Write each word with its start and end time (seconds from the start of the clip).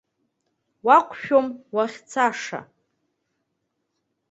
Уақәшәом 0.85 1.47
уахьцаша. 1.75 2.59